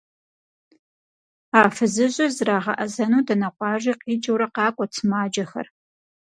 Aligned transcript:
А 1.59 1.61
фызыжьыр 1.75 2.31
зрагъэӏэзэну 2.37 3.25
дэнэ 3.27 3.49
къуажи 3.55 3.93
къикӏыурэ 4.01 4.47
къакӏуэт 4.55 4.91
сымаджэхэр. 4.97 5.67